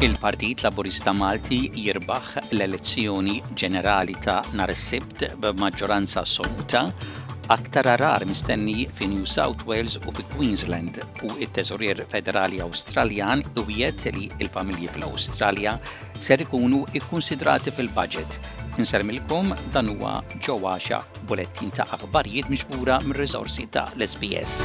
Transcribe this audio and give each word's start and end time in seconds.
Il-Partit 0.00 0.62
Laburista 0.64 1.12
Malti 1.12 1.58
jirbaħ 1.76 2.28
l-elezzjoni 2.56 3.34
ġenerali 3.52 4.14
ta' 4.26 4.38
nhar 4.56 4.70
is-Sibt 4.72 5.26
b'maġġoranza 5.42 6.22
assoluta 6.22 6.86
aktar 7.56 7.90
arar 7.98 8.24
mistenni 8.24 8.86
fi 8.96 9.10
New 9.12 9.26
South 9.28 9.66
Wales 9.68 9.98
u 10.08 10.14
fi 10.16 10.24
Queensland 10.32 11.02
u 11.28 11.34
it-Teżurier 11.44 12.00
Federali 12.14 12.62
Awstraljan 12.64 13.44
jiet 13.60 14.06
li 14.16 14.30
il-familji 14.40 14.88
fl-Awstralja 14.94 15.74
ser 16.16 16.40
ikunu 16.46 16.86
ikkonsidrati 16.96 17.74
fil-budget. 17.76 18.38
Insermilkom 18.80 19.52
dan 19.76 19.92
huwa 19.98 20.14
ġewwaxa 20.38 21.02
bulettin 21.28 21.76
ta' 21.76 21.84
aħbarijiet 21.98 22.48
miġbura 22.56 23.02
mir-riżorsi 23.04 23.68
ta' 23.76 23.90
l-SBS. 23.98 24.64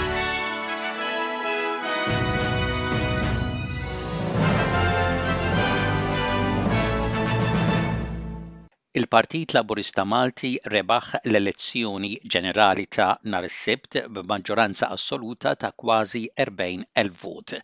Il-Partit 9.00 9.52
Laburista 9.58 10.04
Malti 10.10 10.50
rebaħ 10.74 11.08
l-elezzjoni 11.30 12.12
ġenerali 12.36 12.86
ta' 12.98 13.08
nhar 13.32 13.48
is-Sibt 13.48 13.98
b'maġġoranza 14.18 14.88
assoluta 14.96 15.52
ta' 15.64 15.72
kważi 15.84 16.22
40,000 16.44 17.12
vot. 17.24 17.56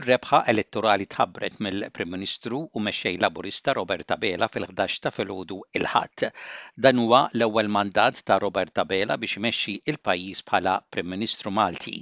Ir-rebħa 0.00 0.40
elettorali 0.52 1.06
tħabbret 1.16 1.60
mill-Prim 1.66 2.10
Ministru 2.16 2.62
u 2.62 2.82
mexxej 2.86 3.18
Laburista 3.26 3.76
Roberta 3.80 4.16
Bela 4.24 4.48
fil-11 4.54 4.96
ta' 5.04 5.12
filgħodu 5.18 5.58
il-ħadd. 5.82 6.24
Dan 6.86 7.02
huwa 7.04 7.20
l-ewwel 7.34 7.68
mandat 7.76 8.24
ta' 8.30 8.40
Roberta 8.46 8.88
Bela 8.94 9.20
biex 9.26 9.42
imexxi 9.42 9.76
il-pajjiż 9.92 10.40
bħala 10.48 10.78
Prim 10.88 11.12
Ministru 11.18 11.52
Malti 11.60 11.98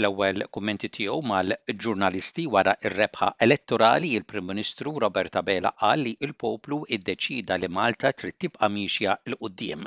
fl-ewwel 0.00 0.42
kummenti 0.56 0.88
tiegħu 0.96 1.16
mal-ġurnalisti 1.30 2.44
wara 2.54 2.72
r-rebħa 2.88 3.28
elettorali 3.46 4.12
il-Prim 4.18 4.46
Ministru 4.48 4.92
Robert 5.04 5.36
Abela 5.40 5.72
qal 5.82 6.00
li 6.06 6.12
l-poplu 6.28 6.78
iddeċida 6.96 7.58
li 7.60 7.68
Malta 7.78 8.12
trid 8.16 8.38
tibqa' 8.44 8.70
mixja 8.76 9.18
l 9.28 9.36
qudiem 9.44 9.84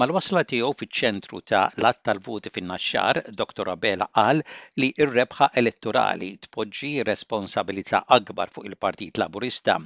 Mal-wasla 0.00 0.42
tiegħu 0.50 0.72
fiċ-ċentru 0.80 1.38
ta' 1.46 1.68
lat 1.84 2.00
tal-voti 2.02 2.50
fin-naxxar, 2.50 3.20
Dr. 3.38 3.68
Abela 3.76 4.08
qal 4.10 4.42
li 4.82 4.88
r-rebħa 4.90 5.52
elettorali 5.62 6.32
tpoġġi 6.48 6.90
responsabilità 7.06 8.00
akbar 8.18 8.50
fuq 8.50 8.66
il-Partit 8.72 9.20
Laburista. 9.22 9.76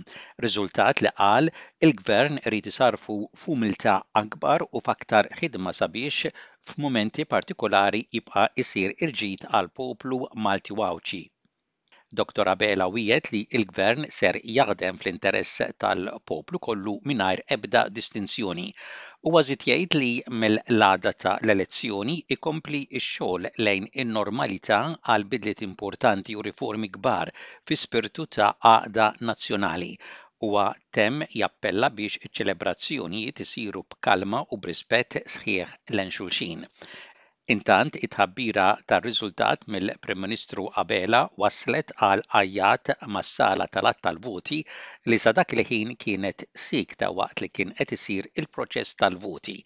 Riżultat 0.41 1.03
li 1.05 1.13
qal 1.21 1.51
il-Gvern 1.85 2.41
irid 2.47 2.71
isarfu 2.73 3.19
fumilta 3.37 3.99
akbar 4.23 4.65
u 4.73 4.81
faktar 4.81 5.29
ħidma 5.43 5.77
sabiex 5.77 6.33
f'mumenti 6.67 7.25
partikolari 7.33 8.01
jibqa' 8.15 8.47
isir 8.63 8.95
irġid 9.07 9.45
għal 9.59 9.69
poplu 9.81 10.17
Malti-Wawċi. 10.47 11.21
Dr. 12.21 12.49
Abela 12.53 12.89
wiegħed 12.95 13.29
li 13.35 13.43
l-Gvern 13.61 14.07
ser 14.17 14.39
jaħdem 14.57 14.99
fl-interess 15.03 15.61
tal-poplu 15.85 16.59
kollu 16.69 16.95
mingħajr 17.11 17.43
ebda 17.57 17.83
distinzjoni 17.99 18.67
u 19.31 19.37
għazit 19.43 19.69
jgħid 19.69 19.95
li 20.01 20.11
mill-għada 20.45 21.13
ta' 21.25 21.37
l-elezzjoni 21.45 22.17
ikompli 22.39 22.83
x-xogħol 23.03 23.51
lejn 23.67 23.91
in-normalità 24.05 24.81
għal 25.15 25.29
bidliet 25.37 25.63
importanti 25.69 26.35
u 26.35 26.43
riformi 26.49 26.91
kbar 26.99 27.35
fi 27.39 27.83
spirtu 27.87 28.27
ta' 28.39 28.51
għaqda 28.75 29.11
nazzjonali 29.31 29.93
huwa 30.45 30.65
temm 30.97 31.23
jappella 31.39 31.89
biex 31.99 32.17
iċ-ċelebrazzjonijiet 32.21 33.41
isiru 33.45 33.81
b'kalma 33.95 34.41
u 34.55 34.59
b'rispett 34.67 35.17
sħiħ 35.35 35.71
l 35.97 36.03
xulxin. 36.17 36.61
Intant 37.55 37.97
it-ħabbira 38.09 38.67
tar-riżultat 38.93 39.65
mill-Prim 39.77 40.21
Ministru 40.27 40.67
Abela 40.83 41.21
waslet 41.45 41.91
għal 42.11 42.23
ajjat 42.43 42.93
mas-sala 43.17 43.67
tal-att 43.79 44.03
tal-voti 44.09 44.59
li 45.13 45.19
sa 45.25 45.33
dak 45.41 45.55
li 45.59 45.65
ħin 45.73 45.95
kienet 46.05 46.45
sikta 46.67 47.09
waqt 47.21 47.45
li 47.45 47.49
kien 47.59 47.73
qed 47.81 47.97
isir 47.99 48.29
il-proċess 48.43 49.01
tal-voti. 49.03 49.57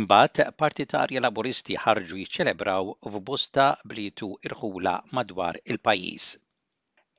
Imbagħad 0.00 0.56
partitarja 0.64 1.24
laburisti 1.26 1.76
ħarġu 1.84 2.22
jiċċelebraw 2.22 2.96
f'bosta 3.10 3.68
blitu 3.92 4.30
irħula 4.48 4.96
madwar 5.20 5.60
il-pajjiż. 5.64 6.32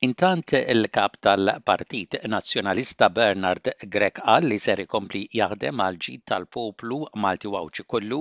Intant 0.05 0.51
il-kap 0.71 1.13
tal-Partit 1.25 2.13
Nazzjonalista 2.33 3.05
Bernard 3.19 3.69
Grek 3.93 4.19
qal 4.25 4.45
li 4.51 4.57
ser 4.65 4.81
ikompli 4.83 5.21
jaħdem 5.39 5.81
għal 5.85 5.97
ġid 6.07 6.23
tal-poplu 6.31 6.99
Malti 7.23 7.51
Wawċi 7.55 7.85
kollu 7.93 8.19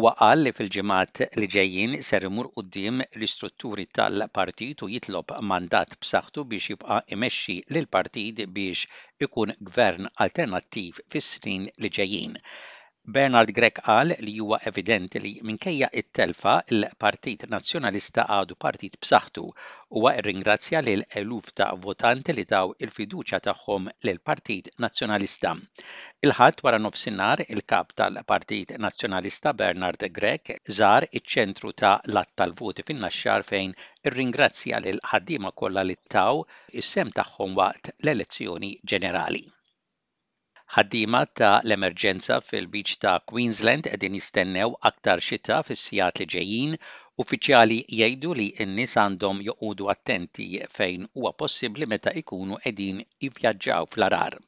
u 0.00 0.04
qal 0.06 0.44
li 0.46 0.52
fil 0.60 0.70
ġemat 0.78 1.20
li 1.42 1.50
ġejjin 1.56 1.98
ser 2.10 2.26
imur 2.30 2.48
quddiem 2.56 3.04
l-istrutturi 3.08 3.86
tal-partit 4.00 4.86
u 4.86 4.90
jitlob 4.94 5.36
mandat 5.52 5.94
b'saħħtu 6.00 6.48
biex 6.54 6.72
jibqa' 6.74 7.00
imexxi 7.18 7.58
lill 7.76 7.92
partit 8.00 8.42
biex 8.60 9.28
ikun 9.28 9.54
gvern 9.74 10.08
alternattiv 10.26 11.04
fis-snin 11.12 11.68
li 11.84 11.92
ġejjin. 12.00 12.40
Bernard 13.14 13.50
Grek 13.56 13.78
qal 13.86 14.10
li 14.20 14.32
huwa 14.38 14.56
evidenti 14.70 15.20
li 15.24 15.30
minkejja 15.50 15.86
it-telfa 16.00 16.56
il-Partit 16.78 17.44
Nazzjonalista 17.52 18.26
għadu 18.34 18.56
partit 18.64 18.98
b'saħħtu 19.04 19.44
huwa 19.98 20.12
rringrazzja 20.24 20.82
lil 20.84 21.04
eluf 21.20 21.48
ta' 21.60 21.68
votanti 21.86 22.34
li 22.36 22.44
daw 22.50 22.74
il-fiduċja 22.86 23.40
tagħhom 23.46 23.88
lil 24.08 24.20
Partit 24.32 24.68
Nazzjonalista. 24.84 25.54
Il-ħadd 26.28 26.60
wara 26.68 26.82
nofsinhar 26.86 27.46
il-kap 27.46 27.96
tal-Partit 28.02 28.76
Nazzjonalista 28.86 29.54
Bernard 29.62 30.04
Grek 30.20 30.52
żar 30.80 31.08
iċ-ċentru 31.10 31.72
ta' 31.84 31.94
lat 32.12 32.34
tal-voti 32.42 32.84
fin-naxxar 32.90 33.46
fejn 33.52 33.72
irringrazzja 34.10 34.84
lil 34.84 35.00
ħaddiema 35.14 35.54
kollha 35.62 35.86
li 35.88 35.96
taw 36.16 36.44
is-sem 36.84 37.16
tagħhom 37.20 37.56
waqt 37.62 37.94
l-elezzjoni 38.02 38.74
ġenerali. 38.84 39.46
Ħaddima 40.72 41.20
ta' 41.38 41.54
l-emerġenza 41.68 42.34
fil 42.50 42.66
biċ 42.74 42.92
ta' 43.04 43.14
Queensland 43.32 43.88
qegħdin 43.88 44.18
jistennew 44.18 44.76
aktar 44.90 45.22
xita 45.30 45.56
fis-sijat 45.70 46.22
li 46.22 46.28
ġejjin, 46.36 46.76
uffiċjali 47.26 47.80
jgħidu 47.98 48.36
li 48.42 48.48
n-nies 48.68 48.96
għandhom 49.06 49.42
joqogħdu 49.50 49.92
attenti 49.98 50.48
fejn 50.78 51.10
huwa 51.12 51.34
possibbli 51.46 51.90
meta 51.96 52.14
jkunu 52.24 52.60
qegħdin 52.68 53.02
jivvjaġġaw 53.04 53.94
fl-arar 53.96 54.38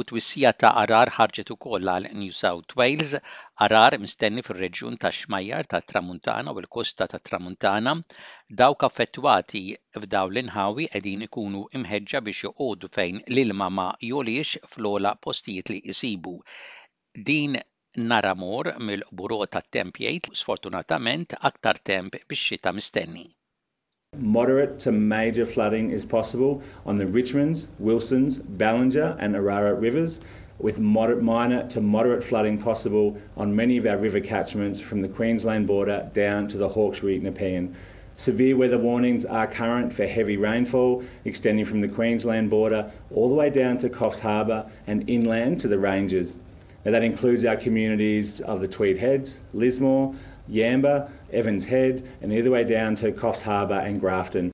u 0.00 0.02
twissija 0.08 0.50
ta' 0.62 0.68
arar 0.80 1.10
ħarġet 1.14 1.48
ukoll 1.52 1.88
għal 1.92 2.04
New 2.22 2.34
South 2.40 2.74
Wales, 2.80 3.14
arar 3.66 3.96
mistenni 4.02 4.44
fir-reġjun 4.48 4.98
ta' 5.04 5.10
xmajjar 5.16 5.68
ta' 5.72 5.80
Tramuntana 5.92 6.54
u 6.54 6.60
l-kosta 6.62 7.08
ta' 7.14 7.20
Tramuntana, 7.28 7.94
dawk 8.60 8.86
affettwati 8.88 9.62
f'daw 10.04 10.30
l-inħawi 10.32 10.86
edin 11.00 11.24
ikunu 11.28 11.64
imħedġa 11.80 12.20
biex 12.28 12.44
joqogħdu 12.46 12.92
fejn 12.98 13.18
l-ilma 13.24 13.68
ma 13.80 13.88
joliex 14.10 14.62
fl-ola 14.70 15.12
postijiet 15.28 15.74
li 15.74 15.80
jisibu. 15.90 16.36
Din 17.32 17.58
naramor 18.12 18.72
mill-buro 18.90 19.40
ta' 19.56 19.66
temp 19.78 19.98
jgħid 20.04 20.30
sfortunatament 20.44 21.38
aktar 21.52 21.82
temp 21.92 22.22
biex 22.28 22.52
xita 22.52 22.76
mistenni. 22.80 23.26
moderate 24.18 24.78
to 24.80 24.92
major 24.92 25.46
flooding 25.46 25.90
is 25.90 26.04
possible 26.04 26.62
on 26.84 26.98
the 26.98 27.06
Richmonds, 27.06 27.66
Wilsons, 27.78 28.38
Ballinger, 28.38 29.16
and 29.18 29.34
Arara 29.34 29.80
rivers, 29.80 30.20
with 30.58 30.78
moderate, 30.80 31.22
minor 31.22 31.66
to 31.68 31.80
moderate 31.80 32.24
flooding 32.24 32.60
possible 32.60 33.20
on 33.36 33.54
many 33.54 33.76
of 33.76 33.86
our 33.86 33.96
river 33.96 34.20
catchments 34.20 34.80
from 34.80 35.02
the 35.02 35.08
Queensland 35.08 35.66
border 35.66 36.10
down 36.12 36.48
to 36.48 36.58
the 36.58 36.68
Hawkesbury 36.70 37.18
Nepean. 37.20 37.76
Severe 38.16 38.56
weather 38.56 38.78
warnings 38.78 39.24
are 39.24 39.46
current 39.46 39.92
for 39.94 40.04
heavy 40.04 40.36
rainfall 40.36 41.04
extending 41.24 41.64
from 41.64 41.80
the 41.80 41.86
Queensland 41.86 42.50
border 42.50 42.90
all 43.14 43.28
the 43.28 43.36
way 43.36 43.48
down 43.48 43.78
to 43.78 43.88
Coffs 43.88 44.18
Harbour 44.18 44.68
and 44.88 45.08
inland 45.08 45.60
to 45.60 45.68
the 45.68 45.78
Ranges. 45.78 46.34
Now 46.84 46.90
that 46.90 47.04
includes 47.04 47.44
our 47.44 47.54
communities 47.56 48.40
of 48.40 48.60
the 48.60 48.66
Tweed 48.66 48.98
Heads, 48.98 49.38
Lismore, 49.54 50.14
Yamba, 50.50 51.10
Evans 51.32 51.64
Head, 51.64 52.10
and 52.22 52.32
the 52.32 52.40
other 52.40 52.50
way 52.50 52.64
down 52.64 52.96
to 52.96 53.12
Coffs 53.12 53.42
Harbour 53.42 53.78
and 53.88 54.00
Grafton. 54.00 54.50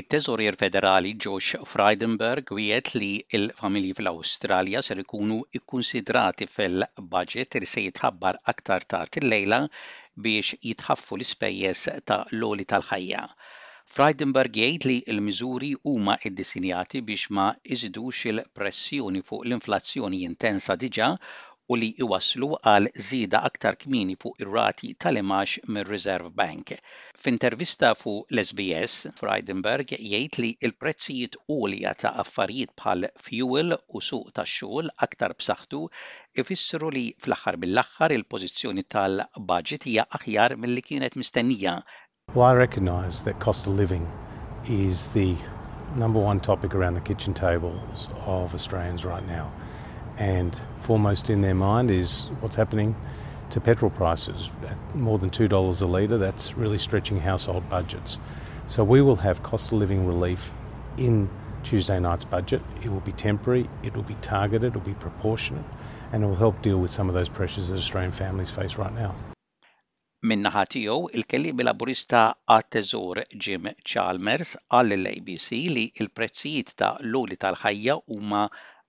It-teżorier 0.00 0.56
federali 0.62 1.10
Josh 1.24 1.52
Frydenberg 1.72 2.50
wiet 2.56 2.88
li 3.00 3.10
il-familji 3.38 3.94
fl 3.98 4.08
australia 4.10 4.82
ser 4.88 4.98
ikunu 5.04 5.38
ikkonsidrati 5.58 6.46
fil-budget 6.56 7.56
li 7.62 7.68
se 7.74 7.84
jitħabbar 7.86 8.38
aktar 8.52 8.84
ta' 8.94 9.04
lejla 9.24 9.60
biex 10.26 10.52
jitħaffu 10.70 11.16
l-ispejjeż 11.18 11.86
ta' 12.10 12.20
l-oli 12.38 12.68
tal-ħajja. 12.74 13.24
Frydenberg 13.96 14.60
jgħid 14.62 14.88
li 14.90 14.98
l-miżuri 15.16 15.72
huma 15.90 16.18
iddisinjati 16.30 17.02
biex 17.10 17.30
ma 17.38 17.48
iżidux 17.76 18.24
il-pressjoni 18.34 19.24
fuq 19.30 19.44
l-inflazzjoni 19.48 20.22
intensa 20.30 20.76
diġà 20.84 21.08
u 21.72 21.76
li 21.76 21.88
iwaslu 22.00 22.46
għal 22.70 22.86
Zida 23.08 23.40
aktar 23.46 23.76
kmini 23.80 24.14
fuq 24.22 24.40
ir-rati 24.44 24.88
tal-imax 25.04 25.56
mir-Reserve 25.76 26.30
Bank. 26.40 26.70
F'intervista 27.24 27.90
fu 28.02 28.14
l-SBS 28.36 28.94
f'Reidenberg 29.18 29.92
jgħid 29.98 30.38
li 30.40 30.48
l-prezzijiet 30.70 31.36
għolja 31.44 31.92
ta' 32.04 32.14
affarijiet 32.22 32.72
bħal 32.80 33.04
fuel 33.26 33.76
u 33.76 34.02
suq 34.08 34.32
ta' 34.38 34.46
xogħol 34.54 34.88
aktar 35.08 35.36
b'saħħtu 35.42 35.82
ifissru 36.44 36.90
li 36.96 37.04
fl-aħħar 37.20 37.60
bil 37.66 37.82
aħħar 37.84 38.16
il-pożizzjoni 38.16 38.86
tal-budget 38.96 39.86
hija 39.92 40.08
aħjar 40.20 40.56
mill-li 40.64 40.84
kienet 40.90 41.20
mistennija 41.24 41.76
Well, 42.34 42.44
I 42.48 42.52
recognize 42.64 43.22
that 43.26 43.40
cost 43.44 43.66
of 43.66 43.72
living 43.84 44.06
is 44.66 45.08
the 45.12 45.34
number 45.96 46.20
one 46.32 46.40
topic 46.40 46.74
around 46.74 46.92
the 46.94 47.00
kitchen 47.12 47.32
tables 47.34 48.08
of 48.26 48.54
Australians 48.54 49.04
right 49.06 49.24
now. 49.28 49.50
and 50.18 50.60
foremost 50.80 51.30
in 51.30 51.40
their 51.40 51.54
mind 51.54 51.90
is 51.90 52.26
what's 52.40 52.56
happening 52.56 52.94
to 53.50 53.60
petrol 53.60 53.90
prices. 53.90 54.50
At 54.70 54.78
more 54.96 55.18
than 55.18 55.30
$2 55.30 55.82
a 55.82 55.86
litre, 55.86 56.18
that's 56.18 56.56
really 56.56 56.78
stretching 56.78 57.20
household 57.20 57.68
budgets. 57.68 58.18
So 58.66 58.84
we 58.84 59.00
will 59.00 59.16
have 59.16 59.42
cost 59.42 59.68
of 59.72 59.78
living 59.78 60.06
relief 60.06 60.52
in 60.98 61.30
Tuesday 61.62 61.98
night's 62.00 62.24
budget. 62.24 62.62
It 62.82 62.90
will 62.90 63.00
be 63.00 63.12
temporary, 63.12 63.68
it 63.82 63.94
will 63.96 64.02
be 64.14 64.18
targeted, 64.20 64.74
it 64.74 64.74
will 64.76 64.84
be 64.94 65.00
proportionate, 65.06 65.64
and 66.12 66.24
it 66.24 66.26
will 66.26 66.36
help 66.46 66.60
deal 66.62 66.78
with 66.78 66.90
some 66.90 67.08
of 67.08 67.14
those 67.14 67.28
pressures 67.28 67.68
that 67.68 67.76
Australian 67.76 68.12
families 68.12 68.50
face 68.50 68.76
right 68.76 68.92
now. 68.94 69.14
Minnaħa 70.28 70.64
tiegħu 70.74 70.94
il-kelliem 71.14 71.60
laburista 71.62 72.20
għat-teżur 72.50 73.20
Jim 73.38 73.68
Chalmers 73.86 74.56
għall 74.74 75.06
abc 75.12 75.52
li 75.70 75.84
il-prezzijiet 76.02 76.72
ta' 76.80 76.96
l 77.04 77.36
tal-ħajja 77.38 77.94
huma 78.08 78.48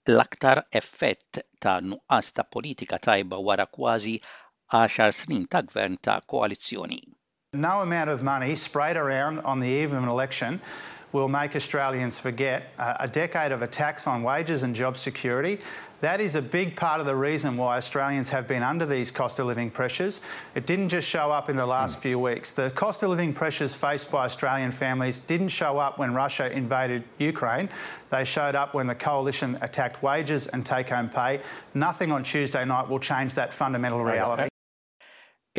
l-aktar 0.10 0.64
effett 0.80 1.32
ta' 1.62 1.80
nuqqas 1.84 2.28
ta' 2.34 2.46
politika 2.56 2.98
tajba 3.10 3.38
wara 3.50 3.68
kważi 3.76 4.16
10 4.76 5.12
snin 5.22 5.48
ta' 5.48 5.62
gvern 5.70 5.96
ta' 6.02 6.22
koalizzjoni. 6.32 7.02
No 7.54 7.76
amount 7.88 8.10
of 8.10 8.20
money 8.22 8.56
sprayed 8.56 8.98
around 9.04 9.36
on 9.52 9.58
the 9.64 9.68
eve 9.80 9.92
of 9.98 10.04
an 10.04 10.10
election 10.10 10.52
will 11.12 11.28
make 11.40 11.52
Australians 11.56 12.20
forget 12.20 12.60
uh, 12.78 12.98
a 13.08 13.08
decade 13.08 13.52
of 13.56 13.62
attacks 13.62 14.04
on 14.08 14.18
wages 14.24 14.64
and 14.64 14.74
job 14.76 14.94
security 14.98 15.56
That 16.02 16.22
is 16.22 16.36
a 16.36 16.42
big 16.42 16.78
part 16.78 17.02
of 17.02 17.06
the 17.06 17.16
reason 17.16 17.58
why 17.58 17.76
Australians 17.76 18.30
have 18.30 18.48
been 18.48 18.64
under 18.64 18.86
these 18.86 19.12
cost 19.12 19.38
of 19.40 19.48
living 19.48 19.70
pressures. 19.70 20.22
It 20.56 20.66
didn't 20.66 20.90
just 20.90 21.06
show 21.08 21.30
up 21.32 21.50
in 21.50 21.58
the 21.58 21.66
last 21.66 22.00
mm. 22.00 22.02
few 22.02 22.20
weeks. 22.20 22.54
The 22.54 22.70
cost 22.72 23.04
of 23.04 23.10
living 23.10 23.34
pressures 23.34 23.76
faced 23.76 24.10
by 24.10 24.24
Australian 24.26 24.72
families 24.72 25.20
didn't 25.20 25.50
show 25.50 25.78
up 25.78 25.98
when 25.98 26.14
Russia 26.14 26.50
invaded 26.50 27.04
Ukraine. 27.18 27.68
They 28.12 28.24
showed 28.24 28.56
up 28.56 28.74
when 28.74 28.88
the 28.88 28.96
coalition 28.96 29.58
attacked 29.62 30.02
wages 30.02 30.48
and 30.48 30.66
take 30.66 30.88
home 30.90 31.10
pay. 31.10 31.42
Nothing 31.74 32.14
on 32.14 32.24
Tuesday 32.24 32.64
night 32.64 32.88
will 32.88 33.00
change 33.00 33.34
that 33.34 33.52
fundamental 33.54 34.02
reality. 34.04 34.48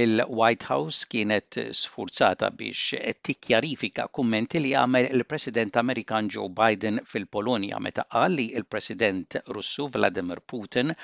Il-White 0.00 0.64
House 0.72 1.04
kienet 1.12 1.58
sfurzata 1.76 2.48
biex 2.56 2.94
tikkjarifika 3.26 4.06
kummenti 4.16 4.62
li 4.64 4.70
għamel 4.80 5.08
il-President 5.18 5.76
Amerikan 5.80 6.30
Joe 6.36 6.48
Biden 6.60 7.02
fil-Polonja 7.10 7.76
meta 7.86 8.06
qal 8.14 8.32
li 8.38 8.46
il-President 8.56 9.36
Russu 9.56 9.90
Vladimir 9.96 10.40
Putin 10.52 10.94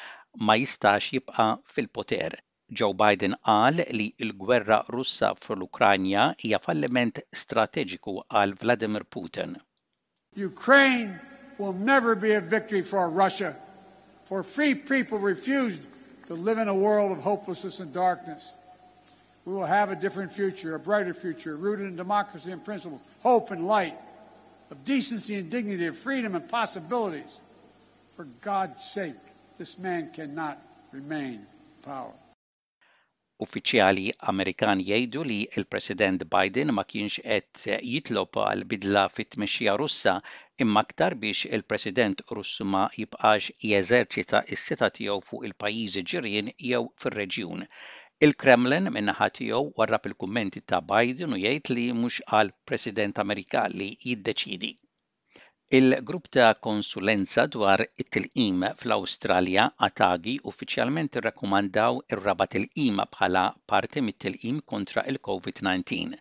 ma 0.48 0.56
jistax 0.56 1.10
jibqa' 1.12 1.48
fil-poter. 1.74 2.38
Joe 2.80 2.96
Biden 3.02 3.36
qal 3.50 3.84
li 3.98 4.06
l-gwerra 4.30 4.80
Russa 4.96 5.34
fl-Ukranja 5.44 6.30
hija 6.42 6.62
falliment 6.64 7.20
strateġiku 7.44 8.16
għal 8.32 8.56
Vladimir 8.64 9.04
Putin. 9.16 9.58
Ukraine 10.48 11.18
will 11.58 11.76
never 11.92 12.14
be 12.24 12.32
a 12.40 12.40
victory 12.40 12.80
for 12.80 13.10
Russia, 13.22 13.52
for 14.24 14.40
free 14.56 14.74
people 14.74 15.18
refused 15.18 15.82
to 16.28 16.32
live 16.34 16.56
in 16.64 16.68
a 16.68 16.74
world 16.84 17.12
of 17.12 17.20
hopelessness 17.32 17.78
and 17.80 17.92
darkness 17.92 18.54
we 19.46 19.54
will 19.54 19.64
have 19.64 19.90
a 19.90 19.96
different 20.04 20.30
future, 20.32 20.74
a 20.74 20.78
brighter 20.78 21.14
future, 21.14 21.56
rooted 21.56 21.86
in 21.86 21.96
democracy 21.96 22.50
and 22.50 22.62
principles, 22.62 23.00
hope 23.22 23.52
and 23.52 23.66
light, 23.66 23.96
of 24.72 24.84
decency 24.84 25.36
and 25.36 25.48
dignity, 25.48 25.86
of 25.86 25.96
freedom 25.96 26.34
and 26.34 26.48
possibilities. 26.48 27.38
For 28.16 28.24
God's 28.40 28.82
sake, 28.84 29.24
this 29.56 29.78
man 29.78 30.10
cannot 30.12 30.56
remain 30.92 31.38
in 31.44 31.82
power. 31.82 32.14
Uffiċjali 33.44 34.06
Amerikan 34.32 34.80
jgħidu 34.80 35.22
li 35.28 35.36
il-President 35.60 36.22
Biden 36.32 36.72
ma 36.72 36.86
kienx 36.92 37.18
qed 37.20 37.74
jitlob 37.90 38.38
għal 38.42 38.62
bidla 38.70 39.02
fit-tmexxija 39.12 39.74
Russa 39.76 40.14
imma 40.64 40.80
aktar 40.86 41.18
biex 41.20 41.42
il-President 41.52 42.24
Russu 42.38 42.64
ma 42.64 42.86
jibqax 42.96 43.50
jeżerċita 43.70 44.40
s-seta 44.56 44.88
tiegħu 44.98 45.18
fuq 45.28 45.44
il-pajjiżi 45.50 46.04
ġirien 46.14 46.48
jew 46.70 46.82
fir-reġjun. 47.04 47.66
Il-Kremlin 48.26 48.86
minnaħa 48.92 49.26
tiegħu 49.38 49.58
warrab 49.78 50.06
il-kummenti 50.10 50.60
ta' 50.72 50.78
Biden 50.92 51.34
u 51.36 51.38
jgħid 51.40 51.70
li 51.78 51.82
mhux 51.96 52.16
għal 52.38 52.52
President 52.70 53.18
Amerika 53.24 53.64
li 53.72 53.88
jiddeċidi. 54.04 54.70
Il-grupp 55.80 56.30
ta' 56.38 56.46
konsulenza 56.68 57.44
dwar 57.58 57.84
it-tilqim 58.04 58.64
fl-Awstralja 58.80 59.68
għatagi 59.88 60.36
uffiċjalment 60.52 61.20
irrakkomandaw 61.22 62.00
ir-raba 62.16 62.48
tilqima 62.56 63.06
bħala 63.18 63.44
parti 63.74 64.04
mit-tilqim 64.08 64.64
kontra 64.74 65.04
il-COVID-19 65.14 66.16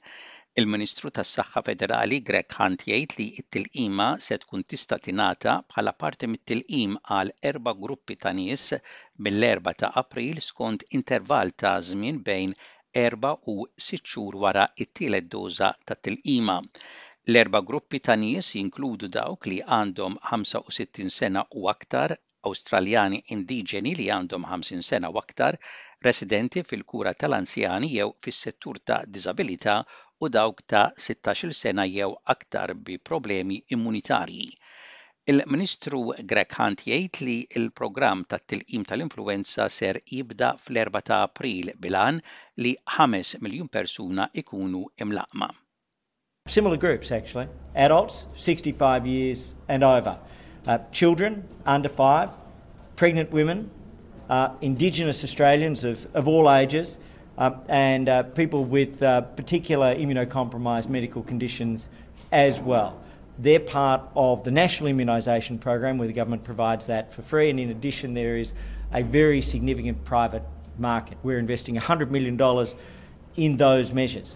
Il-Ministru 0.62 1.10
tas-Saħħa 1.16 1.62
Federali 1.68 2.18
Greg 2.28 2.54
Hunt 2.64 2.84
jgħid 2.90 3.14
li 3.22 3.26
t-tilqima 3.38 4.06
se 4.26 4.38
tkun 4.44 4.62
tista' 4.74 4.98
tingħata 5.08 5.56
bħala 5.72 5.92
parti 6.04 6.30
mit-tilqim 6.34 6.94
għal 7.16 7.34
erba' 7.50 7.74
gruppi 7.82 8.16
ta' 8.22 8.32
nies 8.38 8.64
mill-4 9.26 9.74
ta' 9.82 9.90
April 10.02 10.40
skont 10.46 10.86
intervall 11.00 11.52
ta' 11.64 11.74
żmien 11.90 12.22
bejn 12.30 12.54
erba' 13.04 13.34
u 13.54 13.56
sitt 13.90 14.08
xhur 14.14 14.38
wara 14.46 14.64
t-tielet 14.80 15.28
doża 15.36 15.74
ta' 15.84 15.98
tilqima. 16.08 16.56
L-erba' 17.34 17.62
gruppi 17.72 18.00
ta' 18.08 18.16
nies 18.24 18.54
jinkludu 18.60 19.12
dawk 19.18 19.50
li 19.52 19.60
għandhom 19.80 20.16
65 20.38 21.12
sena 21.20 21.44
u 21.52 21.68
aktar, 21.76 22.16
Awstraljani 22.48 23.18
indiġeni 23.34 23.92
li 23.98 24.04
għandhom 24.14 24.44
50 24.48 24.86
sena 24.88 25.10
u 25.14 25.16
aktar, 25.18 25.56
residenti 26.08 26.62
fil-kura 26.72 27.16
tal-anzjani 27.24 27.90
jew 27.96 28.10
fis-settur 28.28 28.78
ta' 28.92 29.00
disabilità 29.16 29.80
u 30.24 30.30
dawk 30.30 30.62
ta' 30.72 30.92
16 31.06 31.52
sena 31.54 31.84
jew 31.88 32.14
aktar 32.34 32.74
bi 32.74 32.98
problemi 32.98 33.62
immunitarji. 33.72 34.48
Il-Ministru 35.32 36.02
Greg 36.30 36.54
Hunt 36.58 36.84
jgħid 36.86 37.20
li 37.26 37.36
il-programm 37.58 38.22
ta' 38.30 38.38
tilqim 38.46 38.86
tal-influenza 38.86 39.66
ser 39.74 39.98
jibda 40.06 40.54
fl-4 40.62 41.02
ta' 41.10 41.22
April 41.28 41.72
bilan 41.86 42.22
li 42.62 42.76
5 42.98 43.42
miljun 43.42 43.68
persuna 43.68 44.28
ikunu 44.34 44.84
imlaqma. 45.02 45.50
Similar 46.48 46.78
groups 46.78 47.12
actually, 47.12 47.48
adults 47.74 48.28
65 48.38 49.08
years 49.08 49.56
and 49.68 49.84
over, 49.84 50.18
uh, 50.68 50.78
children 50.92 51.44
under 51.66 51.90
5, 51.90 52.30
pregnant 52.96 53.32
women, 53.34 53.70
uh, 54.30 54.50
Indigenous 54.62 55.24
Australians 55.24 55.84
of, 55.84 56.08
of 56.14 56.28
all 56.28 56.50
ages, 56.52 57.00
uh, 57.38 57.52
and 57.68 58.08
uh, 58.10 58.24
people 58.24 58.64
with 58.64 59.02
uh, 59.04 59.22
particular 59.22 59.94
immunocompromised 59.96 60.90
medical 60.90 61.24
conditions 61.24 61.90
as 62.32 62.60
well. 62.60 63.00
They're 63.38 63.60
part 63.60 64.02
of 64.16 64.44
the 64.44 64.52
national 64.52 64.92
immunisation 64.92 65.60
program 65.60 65.98
where 65.98 66.08
the 66.08 66.14
government 66.14 66.46
provides 66.46 66.86
that 66.86 67.14
for 67.14 67.22
free, 67.22 67.50
and 67.50 67.60
in 67.60 67.70
addition, 67.70 68.14
there 68.14 68.38
is 68.38 68.54
a 68.94 69.04
very 69.04 69.42
significant 69.42 70.06
private 70.06 70.44
market. 70.78 71.18
We're 71.22 71.40
investing 71.40 71.76
$100 71.76 72.10
million 72.12 72.40
in 73.36 73.58
those 73.58 73.92
measures. 73.92 74.36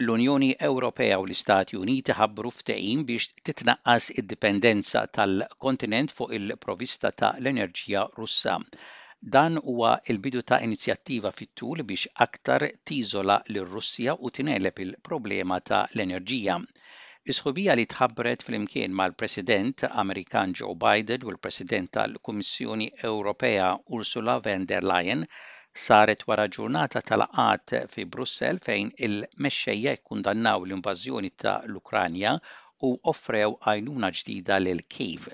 l-Unjoni 0.00 0.50
Ewropea 0.68 1.16
u 1.18 1.22
l-Istati 1.26 1.74
Uniti 1.76 2.14
ħabbru 2.14 2.52
ftehim 2.54 3.00
biex 3.08 3.32
titnaqqas 3.48 4.04
id-dipendenza 4.20 5.00
tal-kontinent 5.16 6.12
fuq 6.18 6.36
il-provista 6.38 7.10
ta' 7.10 7.32
l-enerġija 7.42 8.04
Russa. 8.16 8.54
Dan 9.34 9.56
huwa 9.56 10.00
l-bidu 10.06 10.40
ta' 10.48 10.58
inizjattiva 10.64 11.30
fit-tul 11.38 11.80
biex 11.86 12.02
aktar 12.26 12.62
tiżola 12.86 13.36
l 13.50 13.56
russja 13.70 14.12
u 14.26 14.30
tinelep 14.30 14.78
il-problema 14.84 15.58
ta' 15.70 15.80
l-enerġija. 15.94 16.56
Is-sħubija 17.32 17.74
li 17.78 17.86
tħabbret 17.94 18.44
fl-imkien 18.46 18.94
mal-President 19.00 19.82
Amerikan 19.90 20.54
Joe 20.60 20.78
Biden 20.86 21.26
u 21.26 21.30
l-President 21.34 21.90
tal-Kummissjoni 21.98 22.88
Ewropea 23.10 23.72
Ursula 23.98 24.38
von 24.46 24.66
der 24.70 24.86
Leyen 24.92 25.26
saret 25.86 26.22
wara 26.28 26.46
ġurnata 26.58 27.02
tal-qat 27.10 27.76
fi 27.96 28.04
Brussel 28.04 28.62
fejn 28.70 28.94
il-mexxejja 29.08 29.96
kundannaw 30.06 30.62
l-invażjoni 30.62 31.34
ta' 31.42 31.58
l-Ukranja 31.74 32.38
u 32.86 32.94
offrew 33.14 33.58
għajnuna 33.66 34.12
ġdida 34.20 34.62
l 34.64 34.86
Kiev. 34.88 35.32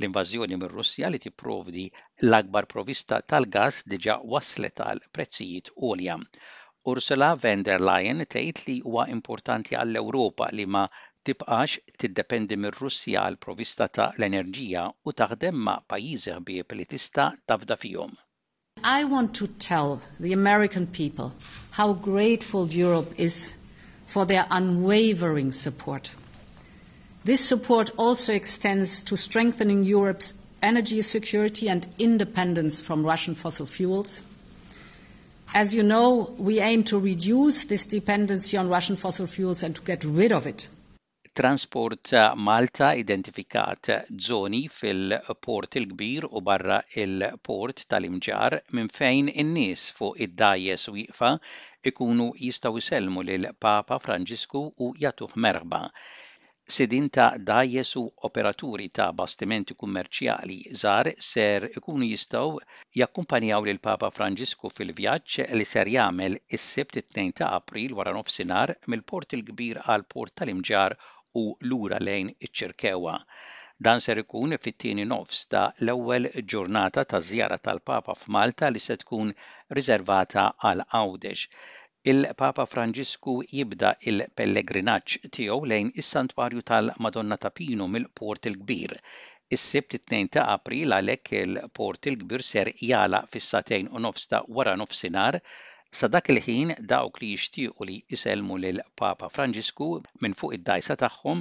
L-invażjoni 0.00 0.56
mir 0.60 0.72
russja 0.76 1.08
li 1.14 1.18
tipprovdi 1.22 1.82
l-akbar 2.28 2.66
provista 2.72 3.18
tal-gas 3.32 3.76
diġa 3.92 4.16
waslet 4.32 4.80
għal 4.84 5.02
prezzijiet 5.18 5.68
olja. 5.88 6.16
Ursula 6.92 7.28
von 7.44 7.62
der 7.68 7.84
Leyen 7.88 8.24
tgħid 8.34 8.62
li 8.68 8.74
huwa 8.86 9.04
importanti 9.12 9.76
għall-Ewropa 9.82 10.48
li 10.58 10.66
ma 10.76 10.82
tibqax 11.28 11.76
tiddependi 12.02 12.58
mir 12.64 12.74
russja 12.80 13.22
għal 13.28 13.38
provista 13.46 13.88
ta' 13.98 14.08
l-enerġija 14.18 14.82
u 15.10 15.14
taħdem 15.22 15.62
ma' 15.68 15.76
pajjiżi 15.94 16.34
ħbieb 16.40 16.76
li 16.80 16.88
tista' 16.96 17.28
tafda 17.52 17.78
fihom. 17.84 18.10
I 18.98 19.06
want 19.14 19.30
to 19.42 19.46
tell 19.68 19.94
the 20.18 20.34
American 20.40 20.88
people 21.00 21.30
how 21.78 21.88
grateful 22.10 22.66
Europe 22.82 23.14
is 23.28 23.38
for 24.14 24.26
their 24.26 24.48
unwavering 24.60 25.52
support. 25.64 26.10
This 27.24 27.42
support 27.42 27.88
also 27.96 28.34
extends 28.34 29.02
to 29.04 29.16
strengthening 29.16 29.82
Europe's 29.82 30.34
energy 30.62 31.00
security 31.00 31.70
and 31.70 31.86
independence 31.98 32.82
from 32.82 33.02
Russian 33.02 33.34
fossil 33.34 33.64
fuels. 33.64 34.22
As 35.54 35.74
you 35.74 35.82
know, 35.82 36.34
we 36.36 36.60
aim 36.60 36.84
to 36.84 36.98
reduce 36.98 37.64
this 37.64 37.86
dependency 37.86 38.58
on 38.58 38.68
Russian 38.68 38.96
fossil 38.96 39.26
fuels 39.26 39.62
and 39.62 39.74
to 39.74 39.80
get 39.80 40.04
rid 40.04 40.32
of 40.32 40.46
it. 40.46 40.68
Transport 41.34 42.12
eh, 42.12 42.32
Malta 42.36 42.88
identifikat 42.94 43.88
eh, 43.88 44.04
zoni 44.26 44.62
fil-port 44.68 45.74
il-kbir 45.80 46.26
u 46.30 46.42
barra 46.50 46.82
il-port 47.04 47.86
tal-imġar 47.88 48.58
minn 48.74 48.92
fejn 48.98 49.30
in-nies 49.44 49.88
fuq 49.96 50.20
id-dajes 50.26 50.90
wieqfa 50.92 51.32
ikunu 51.92 52.28
jistaw 52.44 52.76
iselmu 52.82 53.24
lil 53.30 53.48
Papa 53.68 53.98
Franġisku 54.04 54.66
u 54.78 54.92
jatuh 55.06 55.32
merħba. 55.46 55.86
Sedin 56.66 57.10
ta' 57.10 57.34
dajes 57.36 57.96
u 57.96 58.02
operaturi 58.26 58.86
ta' 58.98 59.08
bastimenti 59.16 59.74
kummerċjali 59.80 60.54
zar 60.82 61.10
ser 61.26 61.66
ikunu 61.76 62.06
jistgħu 62.08 62.54
jakkumpanjaw 63.00 63.66
lil 63.66 63.80
Papa 63.88 64.08
Franġisku 64.18 64.70
fil-vjaġġ 64.76 65.36
li 65.60 65.66
ser 65.72 65.90
jagħmel 65.96 66.38
is-sibt 66.58 67.00
2 67.18 67.34
ta' 67.40 67.50
April 67.58 67.92
wara 67.98 68.16
nofsinhar 68.18 68.72
mill-Port 68.94 69.36
il-Kbir 69.40 69.82
għal 69.84 70.06
Port 70.16 70.36
tal-Imġar 70.42 70.96
u 71.42 71.44
lura 71.72 72.00
lejn 72.00 72.32
iċ-Ċirkewa. 72.32 73.18
Dan 73.88 74.00
ser 74.08 74.24
ikun 74.24 74.56
fit-tieni 74.68 75.04
nofs 75.12 75.44
ta' 75.52 75.66
l-ewwel 75.84 76.30
ġurnata 76.54 77.04
ta' 77.12 77.20
żjara 77.28 77.60
tal-Papa 77.68 78.16
f'Malta 78.22 78.72
li 78.72 78.80
se 78.88 78.96
tkun 79.04 79.36
riservata 79.80 80.48
għal 80.64 80.86
għawdex 80.88 81.48
il-Papa 82.10 82.64
Franġisku 82.68 83.32
jibda 83.58 83.90
il-pellegrinaġġ 84.10 85.14
tiegħu 85.36 85.54
lejn 85.70 85.86
is-Santwarju 86.00 86.62
tal-Madonna 86.70 87.38
Tapinu 87.44 87.86
mill-Port 87.92 88.48
il-Kbir. 88.50 88.92
Is-sibt 89.56 89.96
2 90.12 90.26
ta' 90.36 90.42
April 90.54 90.92
għalhekk 90.98 91.38
il-Port 91.38 92.08
il-Kbir 92.10 92.44
ser 92.50 92.70
jala 92.90 93.22
fis-satejn 93.32 93.88
u 93.96 94.02
nofs 94.04 94.28
ta' 94.34 94.42
wara 94.58 94.74
nofsinhar 94.82 95.40
Sa 95.94 96.08
dak 96.12 96.28
il-ħin 96.34 96.72
dawk 96.90 97.20
li 97.22 97.28
jixtiequ 97.34 97.84
li 97.88 97.96
jiselmu 98.12 98.56
lil 98.64 98.80
Papa 99.00 99.28
Franġisku 99.34 99.88
minn 100.24 100.34
fuq 100.40 100.56
id-dajsa 100.58 100.96
tagħhom 101.04 101.40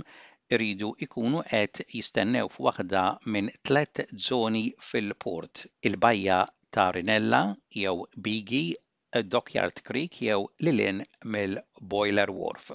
iridu 0.55 0.91
ikunu 1.08 1.41
qed 1.53 1.82
jistennew 1.96 2.48
f'waħda 2.53 3.03
minn 3.34 3.50
tlet 3.65 4.03
żoni 4.27 4.63
fil-port, 4.91 5.63
il-bajja 5.89 6.38
ta' 6.70 6.91
Rinella 6.96 7.43
jew 7.79 7.98
Bigi 8.27 8.65
Dockyard 9.22 9.82
Creek 9.84 10.22
jew 10.22 10.48
lilin 10.60 11.03
mill-Boiler 11.25 12.29
Wharf. 12.32 12.72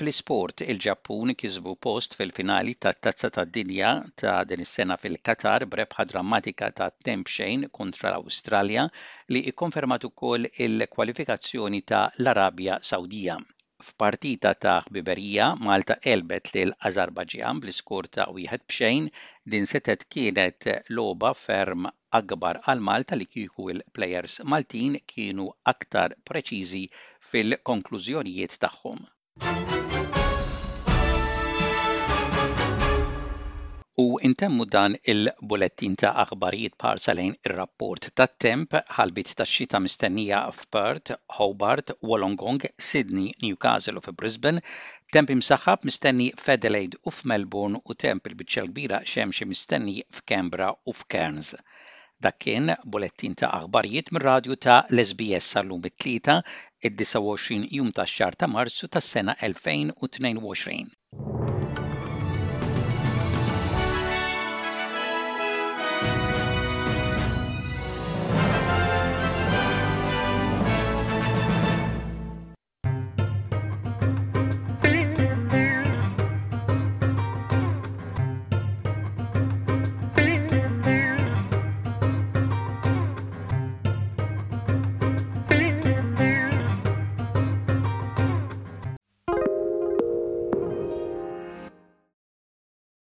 Fl-isport 0.00 0.62
il-Ġappun 0.64 1.34
kisbu 1.36 1.74
post 1.84 2.14
fil-finali 2.16 2.72
ta' 2.80 2.94
tazza 3.04 3.28
ta' 3.28 3.44
dinja 3.44 3.90
ta' 4.16 4.36
din 4.48 4.62
is-sena 4.64 4.96
fil-Katar 5.02 5.66
brebħa 5.74 6.06
drammatika 6.12 6.70
ta' 6.78 6.88
temp 7.08 7.28
xejn 7.34 7.68
kontra 7.78 8.14
l-Awstralja 8.14 8.86
li 9.34 9.42
ikkonfermat 9.52 10.08
ukoll 10.08 10.48
il-kwalifikazzjoni 10.66 11.82
ta' 11.84 12.06
l-Arabja 12.24 12.78
Sawdija. 12.92 13.36
F'partita 13.86 14.50
ta' 14.62 14.72
ħbiberija 14.88 15.44
Malta 15.66 15.94
Elbet 16.12 16.50
lil 16.56 16.72
Azerbaġan 16.90 17.62
bl-iskur 17.62 18.08
ta' 18.16 18.26
wieħed 18.38 18.66
b'xejn 18.72 19.08
din 19.54 19.68
setet 19.72 20.04
kienet 20.16 20.68
logħba 20.98 21.32
ferm 21.44 21.88
akbar 22.20 22.60
għal 22.74 22.84
Malta 22.90 23.18
li 23.20 23.28
kieku 23.34 23.70
il-plejers 23.76 24.38
Maltin 24.54 24.98
kienu 25.14 25.48
aktar 25.74 26.18
preċiżi 26.32 26.84
fil-konklużjonijiet 27.32 28.60
tagħhom. 28.66 29.00
U 34.00 34.06
intemmu 34.26 34.64
dan 34.72 34.94
il-bulettin 35.12 35.96
ta' 36.00 36.12
aħbarijiet 36.22 36.76
parsalejn 36.82 37.34
lejn 37.34 37.48
ir-rapport 37.48 38.06
ta' 38.16 38.26
temp 38.44 38.78
ħalbit 38.98 39.32
ta' 39.36 39.46
xita 39.54 39.80
mistennija 39.86 40.38
f'Perth, 40.56 41.16
Hobart, 41.38 41.90
Wollongong, 42.08 42.62
Sydney, 42.86 43.34
Newcastle 43.42 43.98
u 44.00 44.02
f'Brisbane, 44.06 44.62
temp 45.12 45.32
imsaħħab 45.34 45.84
mistenni 45.90 46.30
f'Adelaide 46.40 47.00
u 47.04 47.12
f'Melbourne 47.18 47.82
u 47.84 47.96
temp 48.04 48.30
il-biċċa 48.32 48.64
kbira 48.70 49.02
xemxi 49.04 49.44
mistenni 49.52 49.96
f'Kembra 50.18 50.70
u 50.88 50.94
f'Cairns. 50.96 51.52
Dak 52.20 52.38
kien 52.46 52.72
bulettin 52.86 53.36
ta' 53.42 53.52
aħbarijiet 53.60 54.14
mir 54.16 54.24
radju 54.30 54.56
ta' 54.60 54.78
l-SBS 54.96 55.52
sal-lum 55.58 55.84
it-tlieta 55.92 56.38
id-29 56.88 57.68
jum 57.76 57.92
ta' 57.96 58.08
xar 58.08 58.36
ta' 58.38 58.48
Marzu 58.48 58.88
tas-sena 58.96 59.36
2022. 59.44 61.29